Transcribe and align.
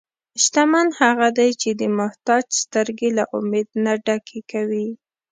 شتمن 0.43 0.87
هغه 1.01 1.27
دی 1.37 1.49
چې 1.61 1.69
د 1.79 1.81
محتاج 1.99 2.45
سترګې 2.63 3.09
له 3.17 3.23
امید 3.37 3.67
نه 3.85 3.93
ډکې 4.05 4.39
کوي. 4.51 4.89